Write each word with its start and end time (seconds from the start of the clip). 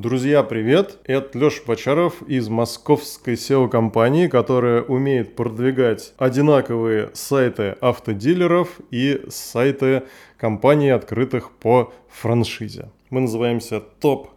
Друзья, 0.00 0.44
привет! 0.44 0.98
Это 1.06 1.36
Леша 1.36 1.62
Бочаров 1.66 2.22
из 2.28 2.48
московской 2.48 3.34
SEO-компании, 3.34 4.28
которая 4.28 4.80
умеет 4.82 5.34
продвигать 5.34 6.14
одинаковые 6.18 7.10
сайты 7.14 7.74
автодилеров 7.80 8.78
и 8.92 9.22
сайты 9.28 10.04
компаний, 10.36 10.90
открытых 10.90 11.50
по 11.50 11.92
франшизе. 12.08 12.92
Мы 13.10 13.22
называемся 13.22 13.82
Top 14.00 14.28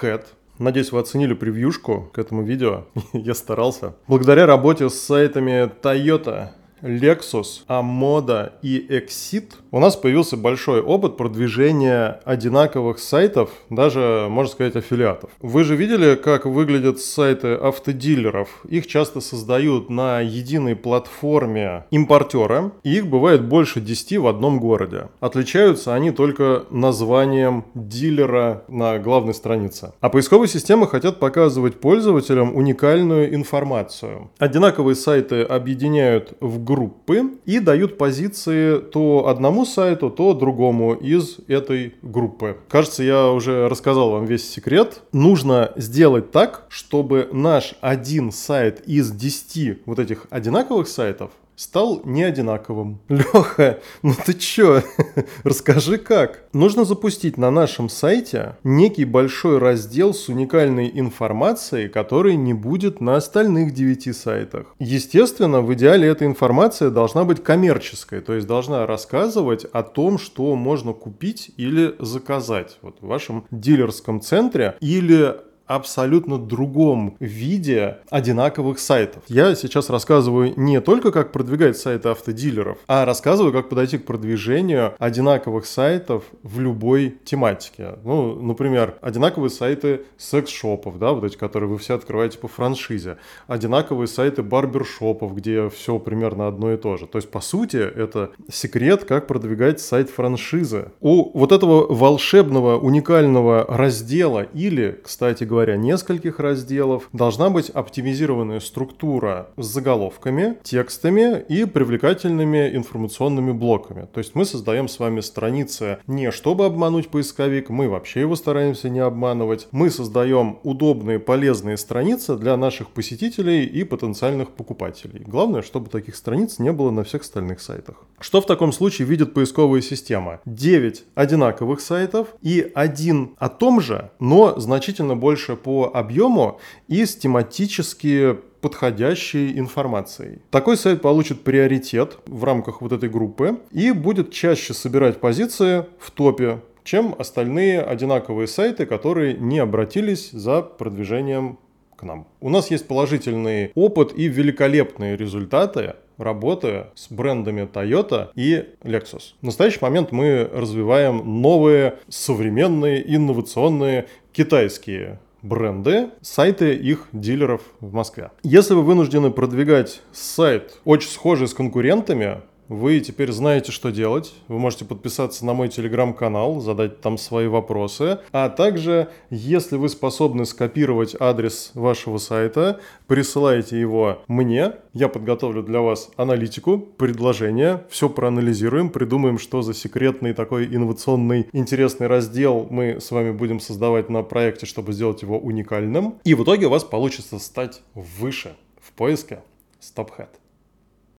Head. 0.00 0.24
Надеюсь, 0.58 0.92
вы 0.92 1.00
оценили 1.00 1.34
превьюшку 1.34 2.08
к 2.10 2.18
этому 2.18 2.42
видео. 2.42 2.86
Я 3.12 3.34
старался. 3.34 3.94
Благодаря 4.08 4.46
работе 4.46 4.88
с 4.88 4.94
сайтами 4.94 5.70
Toyota, 5.82 6.52
Lexus, 6.80 7.66
Amoda 7.68 8.52
и 8.62 8.86
Exit 8.88 9.56
у 9.72 9.80
нас 9.80 9.96
появился 9.96 10.36
большой 10.36 10.82
опыт 10.82 11.16
продвижения 11.16 12.20
одинаковых 12.26 12.98
сайтов, 12.98 13.48
даже, 13.70 14.26
можно 14.28 14.52
сказать, 14.52 14.76
аффилиатов. 14.76 15.30
Вы 15.40 15.64
же 15.64 15.76
видели, 15.76 16.14
как 16.14 16.44
выглядят 16.44 17.00
сайты 17.00 17.54
автодилеров? 17.54 18.48
Их 18.68 18.86
часто 18.86 19.22
создают 19.22 19.88
на 19.88 20.20
единой 20.20 20.76
платформе 20.76 21.86
импортера, 21.90 22.72
и 22.84 22.96
их 22.98 23.06
бывает 23.06 23.44
больше 23.44 23.80
10 23.80 24.18
в 24.18 24.26
одном 24.26 24.60
городе. 24.60 25.08
Отличаются 25.20 25.94
они 25.94 26.10
только 26.10 26.66
названием 26.68 27.64
дилера 27.74 28.64
на 28.68 28.98
главной 28.98 29.32
странице. 29.32 29.94
А 30.00 30.10
поисковые 30.10 30.48
системы 30.48 30.86
хотят 30.86 31.18
показывать 31.18 31.80
пользователям 31.80 32.54
уникальную 32.54 33.34
информацию. 33.34 34.30
Одинаковые 34.38 34.96
сайты 34.96 35.40
объединяют 35.42 36.34
в 36.40 36.62
группы 36.62 37.22
и 37.46 37.58
дают 37.58 37.96
позиции 37.96 38.78
то 38.78 39.28
одному 39.28 39.61
сайту, 39.64 40.10
то 40.10 40.34
другому 40.34 40.94
из 40.94 41.38
этой 41.48 41.94
группы. 42.02 42.56
Кажется, 42.68 43.02
я 43.02 43.30
уже 43.30 43.68
рассказал 43.68 44.10
вам 44.10 44.24
весь 44.24 44.48
секрет. 44.48 45.02
Нужно 45.12 45.72
сделать 45.76 46.30
так, 46.30 46.66
чтобы 46.68 47.28
наш 47.32 47.74
один 47.80 48.32
сайт 48.32 48.82
из 48.86 49.10
10 49.10 49.80
вот 49.86 49.98
этих 49.98 50.26
одинаковых 50.30 50.88
сайтов 50.88 51.30
стал 51.62 52.02
не 52.04 52.24
одинаковым. 52.24 53.00
Леха, 53.08 53.78
ну 54.02 54.14
ты 54.26 54.34
чё? 54.34 54.82
Расскажи 55.44 55.96
как. 55.96 56.44
Нужно 56.52 56.84
запустить 56.84 57.38
на 57.38 57.50
нашем 57.50 57.88
сайте 57.88 58.56
некий 58.64 59.04
большой 59.04 59.58
раздел 59.58 60.12
с 60.12 60.28
уникальной 60.28 60.90
информацией, 60.92 61.88
который 61.88 62.34
не 62.34 62.52
будет 62.52 63.00
на 63.00 63.14
остальных 63.14 63.72
9 63.72 64.14
сайтах. 64.16 64.74
Естественно, 64.80 65.60
в 65.60 65.72
идеале 65.74 66.08
эта 66.08 66.26
информация 66.26 66.90
должна 66.90 67.22
быть 67.22 67.42
коммерческой, 67.42 68.20
то 68.22 68.34
есть 68.34 68.48
должна 68.48 68.84
рассказывать 68.84 69.64
о 69.64 69.84
том, 69.84 70.18
что 70.18 70.56
можно 70.56 70.92
купить 70.92 71.52
или 71.56 71.94
заказать 72.00 72.78
вот 72.82 72.96
в 73.00 73.06
вашем 73.06 73.44
дилерском 73.52 74.20
центре 74.20 74.76
или 74.80 75.36
абсолютно 75.74 76.38
другом 76.38 77.16
виде 77.20 77.98
одинаковых 78.10 78.78
сайтов. 78.78 79.22
Я 79.28 79.54
сейчас 79.54 79.90
рассказываю 79.90 80.52
не 80.56 80.80
только 80.80 81.12
как 81.12 81.32
продвигать 81.32 81.76
сайты 81.76 82.10
автодилеров, 82.10 82.78
а 82.86 83.04
рассказываю, 83.04 83.52
как 83.52 83.68
подойти 83.68 83.98
к 83.98 84.04
продвижению 84.04 84.94
одинаковых 84.98 85.66
сайтов 85.66 86.24
в 86.42 86.60
любой 86.60 87.18
тематике. 87.24 87.94
Ну, 88.04 88.34
например, 88.34 88.96
одинаковые 89.00 89.50
сайты 89.50 90.02
секс-шопов, 90.18 90.98
да, 90.98 91.12
вот 91.12 91.24
эти, 91.24 91.36
которые 91.36 91.70
вы 91.70 91.78
все 91.78 91.94
открываете 91.94 92.38
по 92.38 92.48
франшизе. 92.48 93.16
Одинаковые 93.46 94.08
сайты 94.08 94.42
барбершопов, 94.42 95.34
где 95.34 95.68
все 95.70 95.98
примерно 95.98 96.48
одно 96.48 96.72
и 96.72 96.76
то 96.76 96.96
же. 96.96 97.06
То 97.06 97.16
есть, 97.16 97.30
по 97.30 97.40
сути, 97.40 97.76
это 97.76 98.30
секрет, 98.50 99.04
как 99.04 99.26
продвигать 99.26 99.80
сайт 99.80 100.10
франшизы. 100.10 100.92
У 101.00 101.36
вот 101.38 101.52
этого 101.52 101.92
волшебного, 101.92 102.78
уникального 102.78 103.64
раздела 103.68 104.42
или, 104.42 105.00
кстати 105.02 105.44
говоря, 105.44 105.61
говоря, 105.62 105.76
нескольких 105.76 106.40
разделов, 106.40 107.08
должна 107.12 107.48
быть 107.48 107.70
оптимизированная 107.70 108.58
структура 108.58 109.50
с 109.56 109.66
заголовками, 109.66 110.58
текстами 110.64 111.44
и 111.48 111.64
привлекательными 111.66 112.74
информационными 112.74 113.52
блоками. 113.52 114.08
То 114.12 114.18
есть 114.18 114.34
мы 114.34 114.44
создаем 114.44 114.88
с 114.88 114.98
вами 114.98 115.20
страницы 115.20 115.98
не 116.08 116.32
чтобы 116.32 116.64
обмануть 116.64 117.08
поисковик, 117.08 117.68
мы 117.68 117.88
вообще 117.88 118.20
его 118.20 118.34
стараемся 118.34 118.88
не 118.88 118.98
обманывать. 118.98 119.68
Мы 119.70 119.90
создаем 119.90 120.58
удобные, 120.64 121.20
полезные 121.20 121.76
страницы 121.76 122.36
для 122.36 122.56
наших 122.56 122.88
посетителей 122.88 123.64
и 123.64 123.84
потенциальных 123.84 124.50
покупателей. 124.50 125.22
Главное, 125.24 125.62
чтобы 125.62 125.90
таких 125.90 126.16
страниц 126.16 126.58
не 126.58 126.72
было 126.72 126.90
на 126.90 127.04
всех 127.04 127.22
остальных 127.22 127.60
сайтах. 127.60 128.04
Что 128.18 128.40
в 128.40 128.46
таком 128.46 128.72
случае 128.72 129.06
видит 129.06 129.34
поисковая 129.34 129.80
система? 129.80 130.40
9 130.46 131.04
одинаковых 131.14 131.80
сайтов 131.80 132.28
и 132.40 132.70
один 132.74 133.34
о 133.38 133.48
том 133.48 133.80
же, 133.80 134.10
но 134.18 134.58
значительно 134.58 135.14
больше 135.16 135.41
больше 135.42 135.56
по 135.56 135.90
объему 135.92 136.60
и 136.88 137.04
с 137.04 137.16
тематически 137.16 138.36
подходящей 138.60 139.58
информацией. 139.58 140.38
Такой 140.50 140.76
сайт 140.76 141.02
получит 141.02 141.42
приоритет 141.42 142.18
в 142.26 142.44
рамках 142.44 142.80
вот 142.80 142.92
этой 142.92 143.08
группы 143.08 143.58
и 143.72 143.90
будет 143.90 144.30
чаще 144.30 144.72
собирать 144.72 145.18
позиции 145.18 145.84
в 145.98 146.10
топе, 146.12 146.60
чем 146.84 147.14
остальные 147.18 147.82
одинаковые 147.82 148.46
сайты, 148.46 148.86
которые 148.86 149.34
не 149.34 149.58
обратились 149.58 150.30
за 150.30 150.62
продвижением 150.62 151.58
к 151.96 152.04
нам. 152.04 152.26
У 152.40 152.48
нас 152.48 152.70
есть 152.70 152.86
положительный 152.86 153.72
опыт 153.74 154.12
и 154.16 154.28
великолепные 154.28 155.16
результаты 155.16 155.94
работы 156.18 156.86
с 156.94 157.10
брендами 157.10 157.62
Toyota 157.62 158.30
и 158.36 158.64
Lexus. 158.82 159.34
В 159.40 159.46
настоящий 159.46 159.78
момент 159.80 160.12
мы 160.12 160.48
развиваем 160.52 161.42
новые, 161.42 161.94
современные, 162.08 163.02
инновационные 163.16 164.06
китайские 164.32 165.18
бренды, 165.42 166.10
сайты 166.20 166.74
их 166.74 167.08
дилеров 167.12 167.62
в 167.80 167.92
Москве. 167.92 168.30
Если 168.42 168.74
вы 168.74 168.82
вынуждены 168.82 169.30
продвигать 169.30 170.02
сайт, 170.12 170.78
очень 170.84 171.10
схожий 171.10 171.48
с 171.48 171.54
конкурентами, 171.54 172.40
вы 172.72 173.00
теперь 173.00 173.30
знаете, 173.32 173.70
что 173.70 173.90
делать. 173.90 174.34
Вы 174.48 174.58
можете 174.58 174.86
подписаться 174.86 175.44
на 175.44 175.52
мой 175.52 175.68
телеграм-канал, 175.68 176.60
задать 176.60 177.02
там 177.02 177.18
свои 177.18 177.46
вопросы. 177.46 178.20
А 178.32 178.48
также, 178.48 179.10
если 179.28 179.76
вы 179.76 179.90
способны 179.90 180.46
скопировать 180.46 181.14
адрес 181.20 181.72
вашего 181.74 182.16
сайта, 182.16 182.80
присылайте 183.06 183.78
его 183.78 184.22
мне. 184.26 184.72
Я 184.94 185.08
подготовлю 185.08 185.62
для 185.62 185.80
вас 185.80 186.10
аналитику, 186.16 186.78
предложения, 186.78 187.84
все 187.90 188.08
проанализируем, 188.08 188.88
придумаем, 188.88 189.38
что 189.38 189.60
за 189.60 189.74
секретный 189.74 190.32
такой 190.32 190.64
инновационный 190.66 191.48
интересный 191.52 192.06
раздел 192.06 192.66
мы 192.70 193.00
с 193.00 193.10
вами 193.10 193.32
будем 193.32 193.60
создавать 193.60 194.08
на 194.08 194.22
проекте, 194.22 194.64
чтобы 194.64 194.94
сделать 194.94 195.20
его 195.20 195.38
уникальным. 195.38 196.14
И 196.24 196.32
в 196.34 196.42
итоге 196.42 196.66
у 196.66 196.70
вас 196.70 196.84
получится 196.84 197.38
стать 197.38 197.82
выше 197.94 198.56
в 198.80 198.92
поиске 198.92 199.40
StopHead. 199.80 200.41